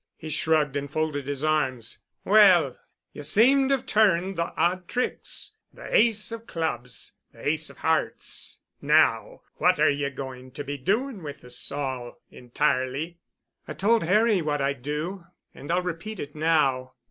[0.17, 1.99] He shrugged and folded his arms.
[2.25, 2.75] "Well.
[3.13, 8.61] Ye seem to have turned the odd tricks—the ace of clubs—the ace of hearts.
[8.81, 13.19] Now what are ye going to be doing with us all entirely?"
[13.67, 16.93] "I told Harry what I'd do, and I'll repeat it now.